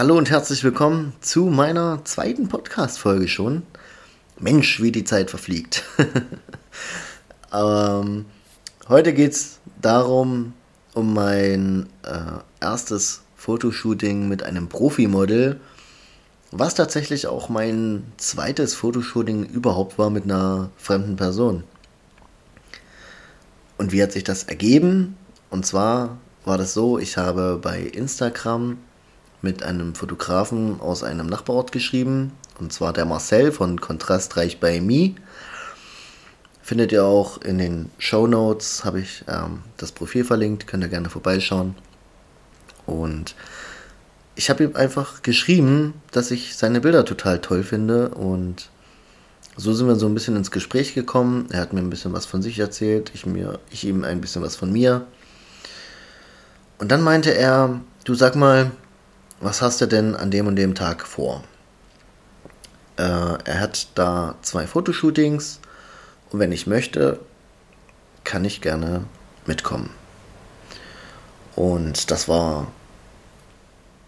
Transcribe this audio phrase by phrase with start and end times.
[0.00, 3.64] Hallo und herzlich willkommen zu meiner zweiten Podcast-Folge schon.
[4.38, 5.84] Mensch, wie die Zeit verfliegt.
[7.52, 8.24] ähm,
[8.88, 10.54] heute geht es darum,
[10.94, 15.60] um mein äh, erstes Fotoshooting mit einem Profimodel,
[16.50, 21.62] was tatsächlich auch mein zweites Fotoshooting überhaupt war mit einer fremden Person.
[23.76, 25.18] Und wie hat sich das ergeben?
[25.50, 28.78] Und zwar war das so, ich habe bei Instagram
[29.42, 35.14] mit einem Fotografen aus einem Nachbarort geschrieben, und zwar der Marcel von Kontrastreich bei Me.
[36.62, 40.88] Findet ihr auch in den Show Notes, habe ich ähm, das Profil verlinkt, könnt ihr
[40.88, 41.74] gerne vorbeischauen.
[42.86, 43.34] Und
[44.36, 48.70] ich habe ihm einfach geschrieben, dass ich seine Bilder total toll finde und
[49.56, 51.46] so sind wir so ein bisschen ins Gespräch gekommen.
[51.50, 54.42] Er hat mir ein bisschen was von sich erzählt, ich, mir, ich ihm ein bisschen
[54.42, 55.06] was von mir.
[56.78, 58.70] Und dann meinte er, du sag mal,
[59.40, 61.42] was hast du denn an dem und dem Tag vor?
[62.96, 65.60] Äh, er hat da zwei Fotoshootings
[66.30, 67.20] und wenn ich möchte,
[68.24, 69.04] kann ich gerne
[69.46, 69.90] mitkommen.
[71.56, 72.68] Und das war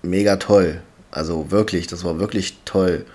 [0.03, 0.83] mega toll.
[1.11, 3.07] Also wirklich, das war wirklich toll.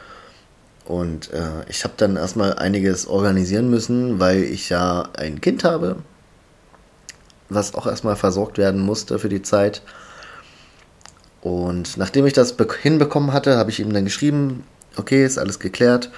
[0.85, 5.97] Und äh, ich habe dann erstmal einiges organisieren müssen, weil ich ja ein Kind habe,
[7.49, 9.81] was auch erstmal versorgt werden musste für die Zeit.
[11.41, 14.63] Und nachdem ich das hinbekommen hatte, habe ich ihm dann geschrieben,
[14.95, 16.11] okay, ist alles geklärt.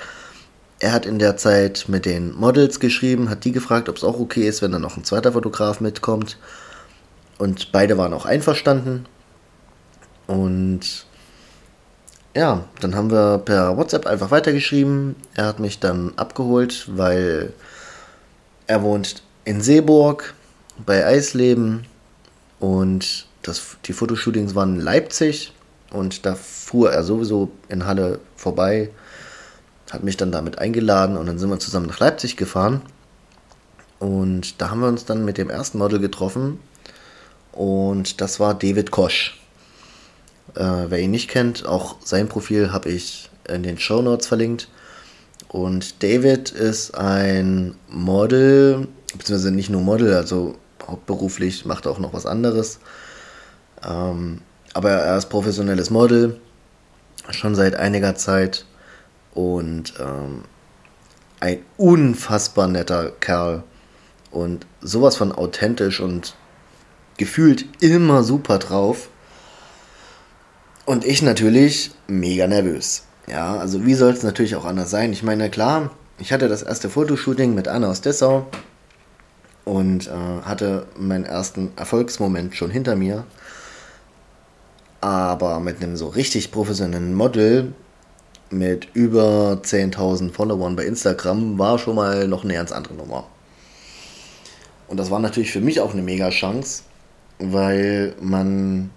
[0.79, 4.19] Er hat in der Zeit mit den Models geschrieben, hat die gefragt, ob es auch
[4.19, 6.37] okay ist, wenn dann noch ein zweiter Fotograf mitkommt.
[7.37, 9.05] Und beide waren auch einverstanden.
[10.27, 11.05] Und
[12.35, 15.15] ja, dann haben wir per WhatsApp einfach weitergeschrieben.
[15.35, 17.53] Er hat mich dann abgeholt, weil
[18.67, 20.33] er wohnt in Seeburg
[20.85, 21.85] bei Eisleben
[22.59, 25.53] und das, die Fotoshootings waren in Leipzig
[25.91, 28.91] und da fuhr er sowieso in Halle vorbei,
[29.91, 32.81] hat mich dann damit eingeladen und dann sind wir zusammen nach Leipzig gefahren.
[33.97, 36.59] Und da haben wir uns dann mit dem ersten Model getroffen
[37.51, 39.39] und das war David Kosch.
[40.55, 44.69] Äh, wer ihn nicht kennt, auch sein Profil habe ich in den Show Notes verlinkt.
[45.47, 48.87] Und David ist ein Model,
[49.17, 50.55] beziehungsweise nicht nur Model, also
[50.87, 52.79] hauptberuflich macht er auch noch was anderes.
[53.87, 54.41] Ähm,
[54.73, 56.39] aber er ist professionelles Model,
[57.31, 58.65] schon seit einiger Zeit
[59.33, 60.43] und ähm,
[61.39, 63.63] ein unfassbar netter Kerl
[64.31, 66.35] und sowas von authentisch und
[67.17, 69.09] gefühlt immer super drauf.
[70.85, 73.03] Und ich natürlich mega nervös.
[73.27, 75.13] Ja, also wie soll es natürlich auch anders sein?
[75.13, 78.47] Ich meine, klar, ich hatte das erste Fotoshooting mit Anna aus Dessau
[79.65, 83.25] und äh, hatte meinen ersten Erfolgsmoment schon hinter mir.
[85.01, 87.73] Aber mit einem so richtig professionellen Model
[88.49, 93.27] mit über 10.000 Followern bei Instagram war schon mal noch eine ganz andere Nummer.
[94.87, 96.83] Und das war natürlich für mich auch eine mega Chance,
[97.37, 98.89] weil man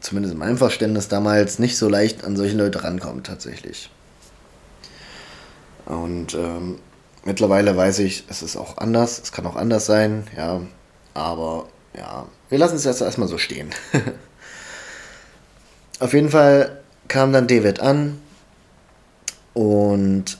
[0.00, 3.90] zumindest in meinem Verständnis damals nicht so leicht an solche Leute rankommt tatsächlich.
[5.84, 6.78] Und ähm,
[7.24, 10.62] mittlerweile weiß ich, es ist auch anders, es kann auch anders sein, ja,
[11.12, 13.70] aber ja, wir lassen es jetzt erstmal so stehen.
[16.00, 18.18] Auf jeden Fall kam dann David an
[19.52, 20.38] und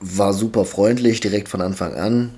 [0.00, 2.34] war super freundlich direkt von Anfang an.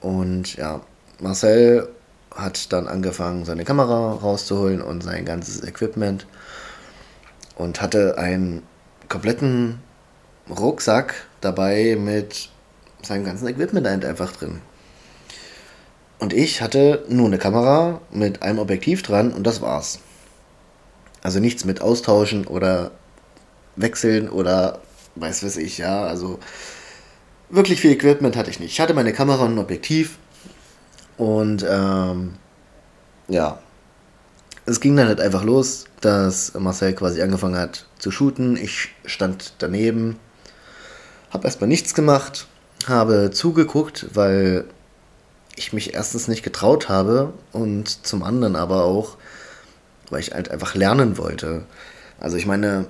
[0.00, 0.80] Und ja,
[1.20, 1.88] Marcel
[2.34, 6.26] hat dann angefangen, seine Kamera rauszuholen und sein ganzes Equipment
[7.54, 8.64] und hatte einen
[9.08, 9.78] kompletten
[10.50, 12.50] Rucksack dabei mit
[13.02, 14.62] seinem ganzen Equipment einfach drin.
[16.18, 20.00] Und ich hatte nur eine Kamera mit einem Objektiv dran und das war's.
[21.22, 22.90] Also nichts mit austauschen oder
[23.76, 24.80] wechseln oder
[25.14, 26.04] weiß was ich, ja.
[26.04, 26.38] Also
[27.50, 28.72] wirklich viel Equipment hatte ich nicht.
[28.72, 30.18] Ich hatte meine Kamera und ein Objektiv
[31.16, 32.34] und ähm,
[33.28, 33.58] ja.
[34.64, 38.56] Es ging dann halt einfach los, dass Marcel quasi angefangen hat zu shooten.
[38.56, 40.20] Ich stand daneben,
[41.30, 42.46] habe erstmal nichts gemacht,
[42.86, 44.66] habe zugeguckt, weil
[45.56, 49.16] ich mich erstens nicht getraut habe und zum anderen aber auch,
[50.12, 51.64] weil ich halt einfach lernen wollte.
[52.20, 52.86] Also ich meine,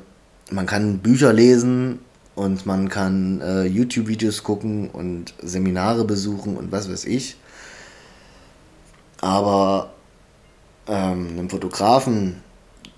[0.51, 2.01] man kann Bücher lesen
[2.35, 7.37] und man kann äh, YouTube-Videos gucken und Seminare besuchen und was weiß ich.
[9.21, 9.93] Aber
[10.89, 12.43] ähm, einem Fotografen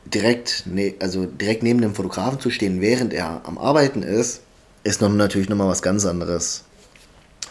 [0.06, 4.41] direkt, ne, also direkt neben dem Fotografen zu stehen, während er am Arbeiten ist,
[4.85, 6.65] ist noch natürlich nochmal was ganz anderes.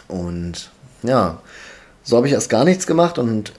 [0.08, 0.70] Und
[1.02, 1.40] ja,
[2.02, 3.52] so habe ich erst gar nichts gemacht und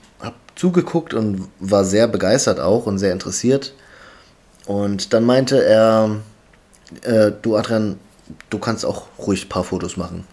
[0.56, 3.74] zugeguckt und war sehr begeistert auch und sehr interessiert.
[4.66, 6.16] Und dann meinte er,
[7.02, 7.98] äh, du Adrian,
[8.50, 10.26] du kannst auch ruhig ein paar Fotos machen.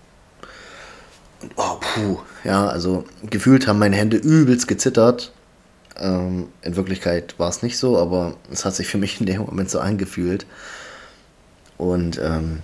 [1.42, 5.32] Und, oh, puh, ja, also gefühlt haben meine Hände übelst gezittert.
[5.98, 9.42] Ähm, in Wirklichkeit war es nicht so, aber es hat sich für mich in dem
[9.42, 10.46] Moment so angefühlt.
[11.78, 12.64] Und ähm,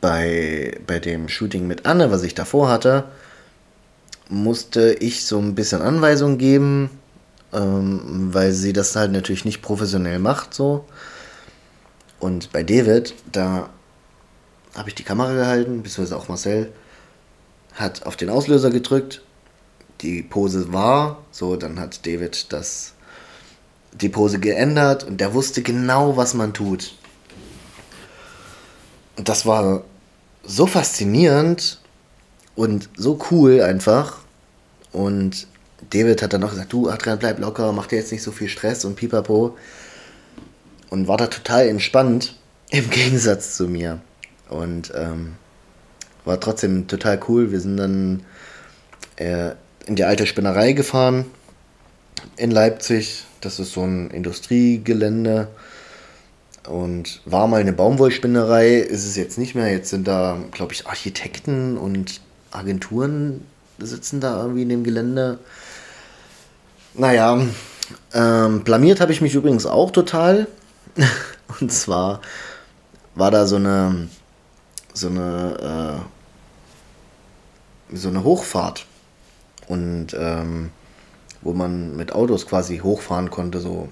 [0.00, 3.04] bei, bei dem Shooting mit Anne, was ich davor hatte,
[4.28, 6.90] musste ich so ein bisschen Anweisungen geben,
[7.52, 10.84] ähm, weil sie das halt natürlich nicht professionell macht so.
[12.18, 13.68] Und bei David, da
[14.74, 16.72] habe ich die Kamera gehalten, beziehungsweise auch Marcel,
[17.74, 19.22] hat auf den Auslöser gedrückt,
[20.00, 22.94] die Pose war, so, dann hat David das,
[23.92, 26.94] die Pose geändert und der wusste genau, was man tut.
[29.16, 29.84] Und das war
[30.44, 31.80] so faszinierend
[32.56, 34.18] und so cool einfach.
[34.92, 35.46] Und
[35.90, 38.48] David hat dann noch gesagt, du Adrian, bleib locker, mach dir jetzt nicht so viel
[38.48, 39.56] Stress und pipapo.
[40.90, 42.36] Und war da total entspannt,
[42.70, 44.00] im Gegensatz zu mir.
[44.48, 45.34] Und ähm,
[46.24, 47.52] war trotzdem total cool.
[47.52, 48.22] Wir sind dann
[49.16, 49.50] äh,
[49.86, 51.26] in die alte Spinnerei gefahren
[52.36, 53.24] in Leipzig.
[53.40, 55.48] Das ist so ein Industriegelände
[56.66, 59.70] und war mal eine Baumwollspinnerei, ist es jetzt nicht mehr.
[59.70, 62.20] Jetzt sind da, glaube ich, Architekten und
[62.50, 63.46] Agenturen
[63.78, 65.38] sitzen da irgendwie in dem Gelände.
[66.94, 67.40] Naja,
[68.12, 70.46] ähm, blamiert habe ich mich übrigens auch total.
[71.60, 72.20] und zwar
[73.14, 74.08] war da so eine
[74.94, 76.00] so eine
[77.90, 78.86] äh, so eine Hochfahrt
[79.68, 80.70] und ähm,
[81.42, 83.88] wo man mit Autos quasi hochfahren konnte so.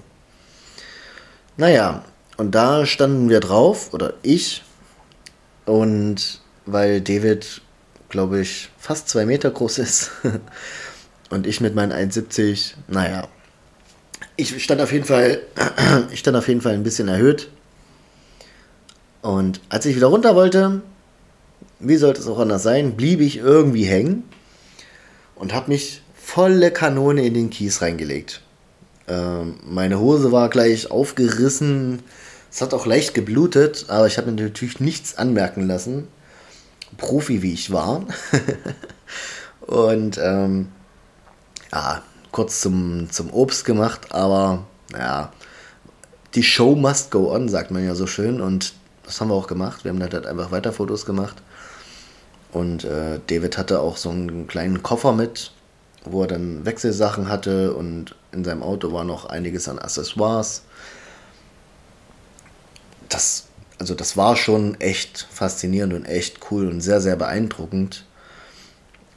[1.57, 2.03] Naja,
[2.37, 4.63] und da standen wir drauf, oder ich.
[5.65, 7.61] Und weil David,
[8.09, 10.11] glaube ich, fast zwei Meter groß ist
[11.29, 13.27] und ich mit meinen 1,70, naja.
[14.37, 15.41] Ich stand auf jeden Fall,
[16.11, 17.49] ich stand auf jeden Fall ein bisschen erhöht.
[19.21, 20.81] Und als ich wieder runter wollte,
[21.79, 24.23] wie sollte es auch anders sein, blieb ich irgendwie hängen
[25.35, 28.41] und habe mich volle Kanone in den Kies reingelegt.
[29.07, 32.03] Ähm, meine Hose war gleich aufgerissen,
[32.51, 36.07] es hat auch leicht geblutet, aber ich habe mir natürlich nichts anmerken lassen.
[36.97, 38.05] Profi wie ich war.
[39.61, 40.69] und ähm,
[41.71, 42.01] ja,
[42.31, 45.31] kurz zum, zum Obst gemacht, aber ja,
[46.33, 48.41] die Show must go on, sagt man ja so schön.
[48.41, 48.73] Und
[49.03, 49.83] das haben wir auch gemacht.
[49.83, 51.41] Wir haben halt einfach weiter Fotos gemacht.
[52.51, 55.51] Und äh, David hatte auch so einen kleinen Koffer mit,
[56.03, 60.63] wo er dann Wechselsachen hatte und in seinem Auto war noch einiges an Accessoires
[63.09, 63.44] das,
[63.79, 68.05] also das war schon echt faszinierend und echt cool und sehr, sehr beeindruckend.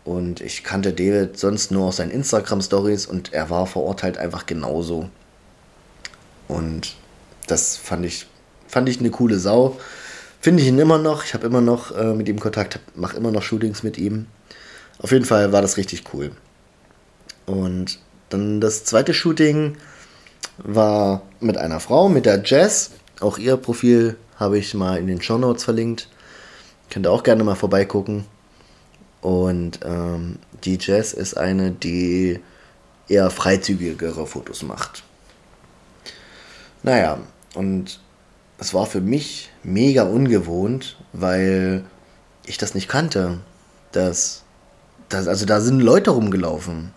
[0.04, 4.18] Und ich kannte David sonst nur aus seinen Instagram-Stories und er war vor Ort halt
[4.18, 5.10] einfach genauso.
[6.48, 6.94] Und
[7.46, 8.26] das fand ich,
[8.66, 9.78] fand ich eine coole Sau.
[10.40, 11.24] Finde ich ihn immer noch.
[11.24, 14.26] Ich habe immer noch äh, mit ihm Kontakt, mache immer noch Shootings mit ihm.
[14.98, 16.32] Auf jeden Fall war das richtig cool.
[17.46, 17.98] Und
[18.30, 19.76] dann das zweite Shooting
[20.58, 22.90] war mit einer Frau, mit der Jess.
[23.20, 26.08] Auch ihr Profil habe ich mal in den Show Notes verlinkt.
[26.90, 28.24] Könnt ihr auch gerne mal vorbeigucken.
[29.20, 32.40] Und ähm, die Jess ist eine, die
[33.08, 35.02] eher freizügigere Fotos macht.
[36.82, 37.18] Naja,
[37.54, 38.00] und
[38.58, 41.84] es war für mich mega ungewohnt, weil
[42.44, 43.38] ich das nicht kannte.
[43.92, 44.42] Das,
[45.08, 46.92] das, also da sind Leute rumgelaufen.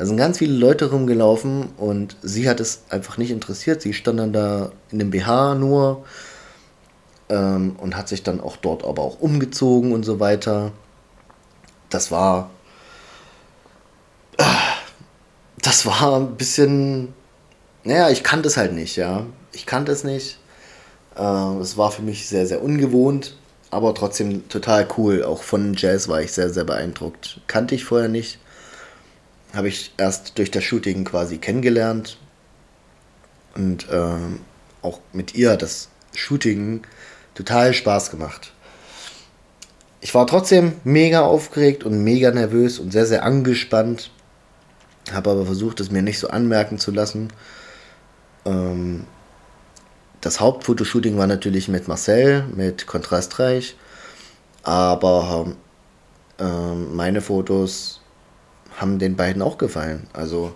[0.00, 3.82] Da sind ganz viele Leute rumgelaufen und sie hat es einfach nicht interessiert.
[3.82, 6.06] Sie stand dann da in dem BH nur
[7.28, 10.72] ähm, und hat sich dann auch dort aber auch umgezogen und so weiter.
[11.90, 12.48] Das war.
[15.60, 17.12] Das war ein bisschen.
[17.84, 19.26] Naja, ich kannte es halt nicht, ja.
[19.52, 20.38] Ich kannte es nicht.
[21.14, 23.36] Äh, es war für mich sehr, sehr ungewohnt,
[23.70, 25.24] aber trotzdem total cool.
[25.24, 27.42] Auch von Jazz war ich sehr, sehr beeindruckt.
[27.48, 28.38] Kannte ich vorher nicht
[29.54, 32.18] habe ich erst durch das Shooting quasi kennengelernt.
[33.54, 34.40] Und ähm,
[34.82, 36.82] auch mit ihr das Shooting
[37.34, 38.52] total Spaß gemacht.
[40.00, 44.10] Ich war trotzdem mega aufgeregt und mega nervös und sehr, sehr angespannt.
[45.12, 47.28] Habe aber versucht, es mir nicht so anmerken zu lassen.
[48.44, 49.04] Ähm,
[50.20, 53.76] das Hauptfotoshooting war natürlich mit Marcel, mit Kontrastreich.
[54.62, 55.54] Aber
[56.38, 57.99] ähm, meine Fotos
[58.80, 60.06] haben den beiden auch gefallen.
[60.12, 60.54] Also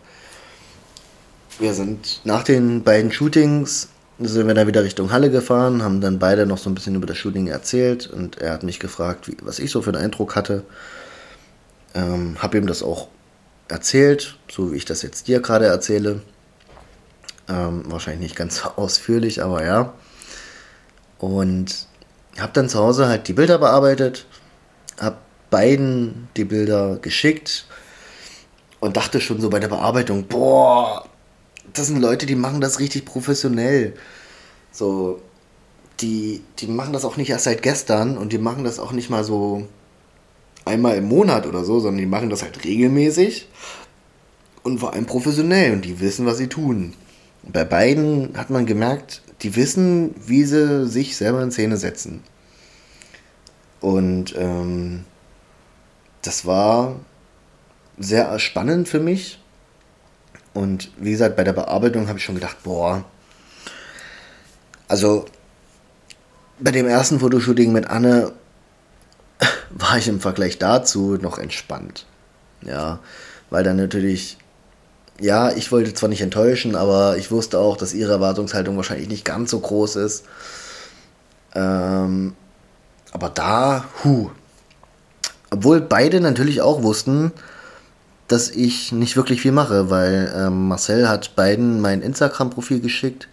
[1.59, 3.89] wir sind nach den beiden Shootings
[4.19, 7.07] sind wir dann wieder Richtung Halle gefahren, haben dann beide noch so ein bisschen über
[7.07, 10.37] das Shooting erzählt und er hat mich gefragt, wie, was ich so für einen Eindruck
[10.37, 10.63] hatte.
[11.95, 13.09] Ähm, habe ihm das auch
[13.69, 16.23] erzählt, so wie ich das jetzt dir gerade erzähle.
[17.49, 19.95] Ähm, wahrscheinlich nicht ganz ausführlich, aber ja.
[21.19, 21.87] Und
[22.39, 24.27] habe dann zu Hause halt die Bilder bearbeitet,
[25.01, 25.17] habe
[25.51, 27.67] beiden die Bilder geschickt
[28.85, 31.07] und dachte schon so bei der Bearbeitung, boah,
[31.73, 33.95] das sind Leute, die machen das richtig professionell.
[34.73, 35.23] So,
[36.01, 39.09] die, die machen das auch nicht erst seit gestern und die machen das auch nicht
[39.09, 39.67] mal so
[40.67, 43.49] einmal im Monat oder so, sondern die machen das halt regelmäßig
[44.65, 46.93] und vor allem professionell und die wissen, was sie tun.
[47.43, 52.23] Bei beiden hat man gemerkt, die wissen, wie sie sich selber in Szene setzen.
[53.81, 55.05] Und ähm,
[56.21, 56.97] das war
[57.99, 59.39] sehr spannend für mich.
[60.53, 63.05] Und wie gesagt, bei der Bearbeitung habe ich schon gedacht, boah,
[64.89, 65.27] also
[66.61, 68.33] bei dem ersten Fotoshooting mit Anne
[69.71, 72.07] war ich im Vergleich dazu noch entspannt.
[72.63, 73.01] Ja,
[73.51, 74.39] weil dann natürlich,
[75.21, 79.25] ja, ich wollte zwar nicht enttäuschen, aber ich wusste auch, dass ihre Erwartungshaltung wahrscheinlich nicht
[79.25, 80.25] ganz so groß ist.
[81.55, 82.35] Ähm,
[83.13, 84.31] aber da, hu.
[85.51, 87.33] Obwohl beide natürlich auch wussten,
[88.29, 93.29] dass ich nicht wirklich viel mache, weil ähm, Marcel hat beiden mein Instagram-Profil geschickt.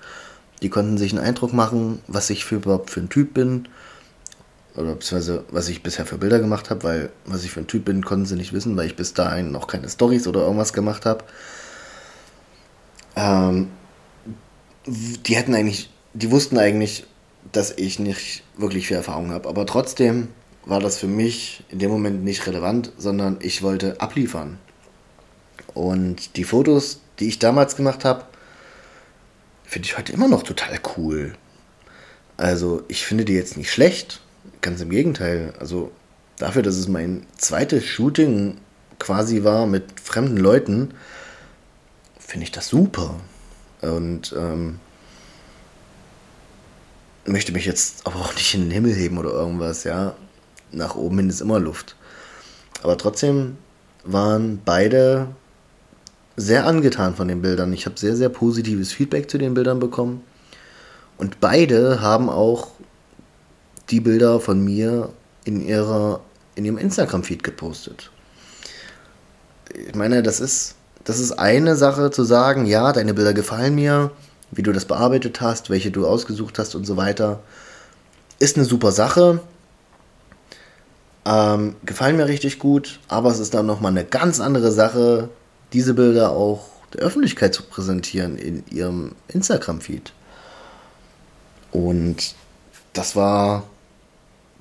[0.61, 3.67] Die konnten sich einen Eindruck machen, was ich für überhaupt für ein Typ bin.
[4.75, 7.85] Oder beziehungsweise was ich bisher für Bilder gemacht habe, weil was ich für ein Typ
[7.85, 11.05] bin, konnten sie nicht wissen, weil ich bis dahin noch keine Stories oder irgendwas gemacht
[11.05, 11.23] habe.
[13.15, 13.69] Ähm,
[14.85, 17.05] die hätten eigentlich, die wussten eigentlich,
[17.51, 19.49] dass ich nicht wirklich viel Erfahrung habe.
[19.49, 20.29] Aber trotzdem
[20.65, 24.57] war das für mich in dem Moment nicht relevant, sondern ich wollte abliefern.
[25.73, 28.25] Und die Fotos, die ich damals gemacht habe,
[29.63, 31.33] finde ich heute immer noch total cool.
[32.37, 34.21] Also ich finde die jetzt nicht schlecht,
[34.61, 35.53] ganz im Gegenteil.
[35.59, 35.91] Also
[36.37, 38.57] dafür, dass es mein zweites Shooting
[38.99, 40.93] quasi war mit fremden Leuten,
[42.19, 43.19] finde ich das super.
[43.81, 44.79] Und ähm,
[47.25, 50.15] möchte mich jetzt aber auch nicht in den Himmel heben oder irgendwas, ja.
[50.71, 51.95] Nach oben hin ist immer Luft.
[52.81, 53.57] Aber trotzdem
[54.03, 55.27] waren beide
[56.35, 57.73] sehr angetan von den Bildern.
[57.73, 60.23] Ich habe sehr, sehr positives Feedback zu den Bildern bekommen.
[61.17, 62.71] Und beide haben auch
[63.89, 65.09] die Bilder von mir
[65.43, 66.21] in, ihrer,
[66.55, 68.09] in ihrem Instagram-Feed gepostet.
[69.87, 74.11] Ich meine, das ist, das ist eine Sache zu sagen, ja, deine Bilder gefallen mir,
[74.51, 77.41] wie du das bearbeitet hast, welche du ausgesucht hast und so weiter.
[78.39, 79.39] Ist eine super Sache.
[81.23, 85.29] Ähm, gefallen mir richtig gut, aber es ist dann nochmal eine ganz andere Sache,
[85.73, 90.11] diese Bilder auch der Öffentlichkeit zu präsentieren in ihrem Instagram-Feed.
[91.71, 92.35] Und
[92.93, 93.63] das war,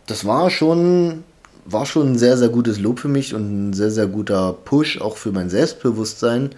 [0.06, 1.24] das war schon,
[1.64, 5.00] war schon ein sehr, sehr gutes Lob für mich und ein sehr, sehr guter Push
[5.00, 6.54] auch für mein Selbstbewusstsein.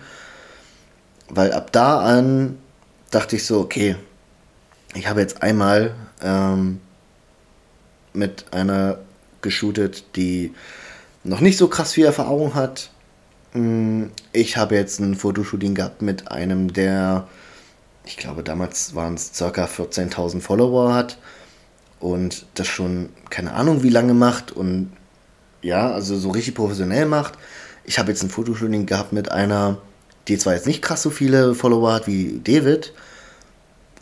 [1.31, 2.59] Weil ab da an
[3.11, 3.97] dachte ich so, okay,
[4.95, 6.81] ich habe jetzt einmal ähm,
[8.13, 8.99] mit einer
[9.41, 10.53] geshootet, die
[11.25, 12.91] noch nicht so krass viel Erfahrung hat.
[13.55, 17.29] Mm, ich habe jetzt ein Fotoshooting gehabt mit einem, der,
[18.05, 19.47] ich glaube, damals waren es ca.
[19.65, 21.19] 14.000 Follower hat
[22.01, 24.93] und das schon keine Ahnung wie lange macht und
[25.63, 27.35] ja, also so richtig professionell macht.
[27.85, 29.79] Ich habe jetzt ein Fotoshooting gehabt mit einer,
[30.29, 32.93] die zwar jetzt nicht krass so viele Follower hat wie David,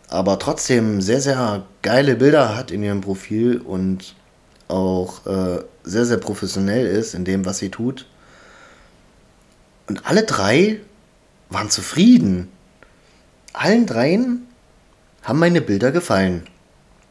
[0.09, 4.15] aber trotzdem sehr, sehr geile Bilder hat in ihrem Profil und
[4.69, 8.07] auch äh, sehr, sehr professionell ist in dem, was sie tut.
[9.91, 10.79] Und alle drei
[11.49, 12.47] waren zufrieden.
[13.53, 14.47] Allen dreien
[15.25, 16.45] haben meine Bilder gefallen.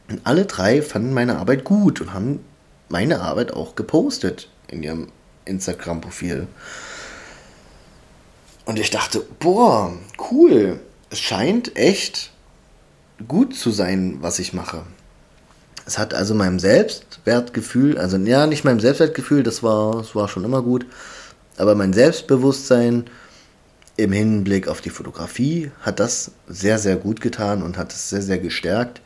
[0.08, 2.42] Und alle drei fanden meine Arbeit gut und haben
[2.88, 5.08] meine Arbeit auch gepostet in ihrem
[5.44, 6.46] Instagram-Profil.
[8.64, 9.92] Und ich dachte, boah,
[10.30, 10.80] cool.
[11.10, 12.30] Es scheint echt
[13.28, 14.84] gut zu sein, was ich mache.
[15.84, 20.44] Es hat also meinem Selbstwertgefühl, also ja, nicht meinem Selbstwertgefühl, das war, das war schon
[20.44, 20.86] immer gut,
[21.60, 23.04] aber mein Selbstbewusstsein
[23.96, 28.22] im Hinblick auf die Fotografie hat das sehr, sehr gut getan und hat es sehr,
[28.22, 29.02] sehr gestärkt.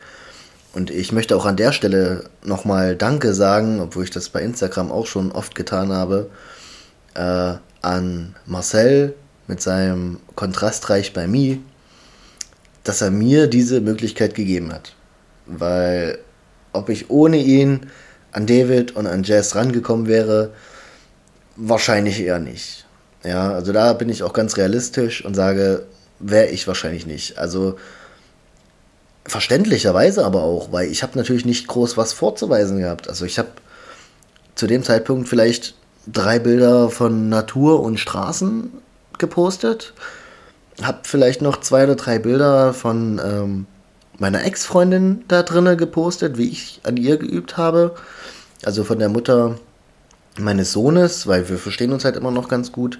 [0.73, 4.89] Und ich möchte auch an der Stelle nochmal Danke sagen, obwohl ich das bei Instagram
[4.89, 6.29] auch schon oft getan habe,
[7.13, 9.15] äh, an Marcel
[9.47, 11.57] mit seinem Kontrastreich bei mir,
[12.85, 14.95] dass er mir diese Möglichkeit gegeben hat.
[15.45, 16.19] Weil
[16.71, 17.87] ob ich ohne ihn
[18.31, 20.53] an David und an Jazz rangekommen wäre,
[21.55, 22.85] wahrscheinlich eher nicht.
[23.23, 25.85] Ja, also da bin ich auch ganz realistisch und sage,
[26.19, 27.37] wäre ich wahrscheinlich nicht.
[27.37, 27.77] Also
[29.25, 33.09] verständlicherweise aber auch, weil ich habe natürlich nicht groß was vorzuweisen gehabt.
[33.09, 33.49] Also ich habe
[34.53, 38.71] zu dem Zeitpunkt vielleicht drei Bilder von Natur und Straßen
[39.17, 39.93] gepostet
[40.81, 43.65] habe vielleicht noch zwei oder drei Bilder von ähm,
[44.17, 47.95] meiner Ex-Freundin da drinne gepostet, wie ich an ihr geübt habe.
[48.63, 49.57] Also von der Mutter
[50.37, 52.99] meines Sohnes, weil wir verstehen uns halt immer noch ganz gut.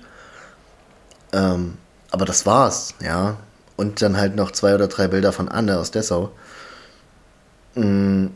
[1.34, 1.78] Ähm,
[2.12, 3.38] aber das war's, ja.
[3.76, 6.32] Und dann halt noch zwei oder drei Bilder von Anne aus Dessau.
[7.76, 8.28] Mm,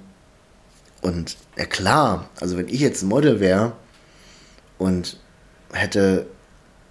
[1.02, 3.72] und ja klar, also wenn ich jetzt Model wäre
[4.78, 5.18] und
[5.72, 6.26] hätte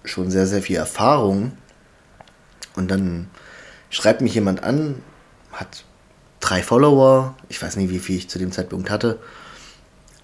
[0.03, 1.51] schon sehr, sehr viel Erfahrung
[2.75, 3.29] und dann
[3.91, 5.03] schreibt mich jemand an,
[5.51, 5.83] hat
[6.39, 9.19] drei Follower, ich weiß nicht, wie viel ich zu dem Zeitpunkt hatte,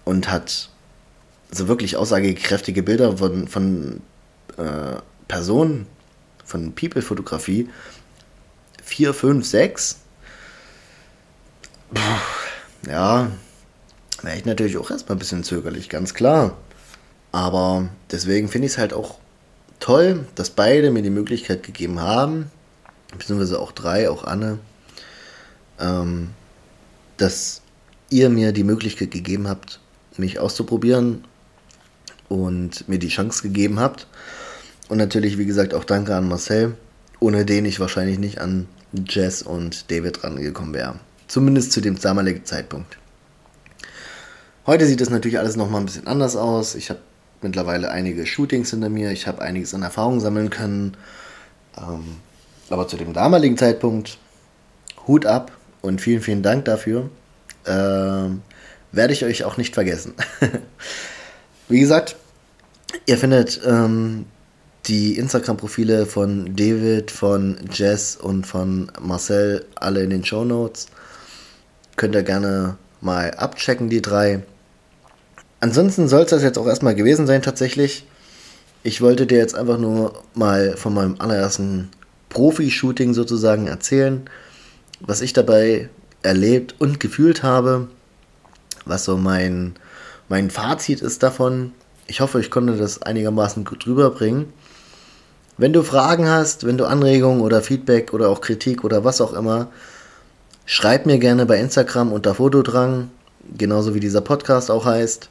[0.03, 0.69] und hat
[1.51, 4.01] so wirklich aussagekräftige Bilder von, von
[4.57, 4.97] äh,
[5.27, 5.87] Personen,
[6.43, 7.69] von People-Fotografie,
[8.83, 9.99] vier, fünf, sechs.
[11.93, 12.01] Puh,
[12.89, 13.31] ja,
[14.21, 16.57] wäre ich natürlich auch erstmal ein bisschen zögerlich, ganz klar.
[17.31, 19.17] Aber deswegen finde ich es halt auch
[19.79, 22.51] toll, dass beide mir die Möglichkeit gegeben haben,
[23.17, 24.59] beziehungsweise auch drei, auch Anne,
[25.79, 26.29] ähm,
[27.17, 27.61] dass
[28.09, 29.79] ihr mir die Möglichkeit gegeben habt,
[30.17, 31.25] mich auszuprobieren
[32.29, 34.07] und mir die Chance gegeben habt.
[34.87, 36.75] Und natürlich, wie gesagt, auch danke an Marcel,
[37.19, 38.67] ohne den ich wahrscheinlich nicht an
[39.07, 40.95] Jess und David rangekommen wäre.
[41.27, 42.97] Zumindest zu dem damaligen Zeitpunkt.
[44.65, 46.75] Heute sieht es natürlich alles nochmal ein bisschen anders aus.
[46.75, 46.99] Ich habe
[47.41, 50.97] mittlerweile einige Shootings hinter mir, ich habe einiges an Erfahrung sammeln können.
[51.77, 52.17] Ähm,
[52.69, 54.17] aber zu dem damaligen Zeitpunkt
[55.07, 55.51] Hut ab
[55.81, 57.09] und vielen, vielen Dank dafür.
[57.65, 58.41] Ähm,
[58.91, 60.13] werde ich euch auch nicht vergessen.
[61.67, 62.15] Wie gesagt,
[63.07, 64.25] ihr findet ähm,
[64.85, 70.87] die Instagram-Profile von David, von Jess und von Marcel alle in den Show Notes.
[71.95, 74.43] Könnt ihr gerne mal abchecken, die drei.
[75.59, 78.05] Ansonsten soll es das jetzt auch erstmal gewesen sein, tatsächlich.
[78.83, 81.89] Ich wollte dir jetzt einfach nur mal von meinem allerersten
[82.29, 84.29] Profi-Shooting sozusagen erzählen,
[84.99, 85.89] was ich dabei
[86.21, 87.87] erlebt und gefühlt habe,
[88.85, 89.73] was so mein,
[90.29, 91.73] mein Fazit ist davon.
[92.07, 94.53] Ich hoffe, ich konnte das einigermaßen gut rüberbringen.
[95.57, 99.33] Wenn du Fragen hast, wenn du Anregungen oder Feedback oder auch Kritik oder was auch
[99.33, 99.67] immer,
[100.65, 103.09] schreib mir gerne bei Instagram unter Fotodrang,
[103.57, 105.29] genauso wie dieser Podcast auch heißt.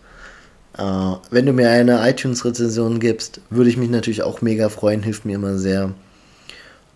[0.79, 0.83] Äh,
[1.31, 5.35] wenn du mir eine iTunes-Rezension gibst, würde ich mich natürlich auch mega freuen, hilft mir
[5.35, 5.93] immer sehr.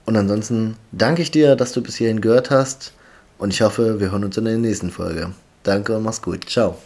[0.06, 2.92] Und ansonsten danke ich dir, dass du bis hierhin gehört hast
[3.36, 5.32] und ich hoffe, wir hören uns in der nächsten Folge.
[5.64, 6.48] Danke und mach's gut.
[6.48, 6.78] Ciao.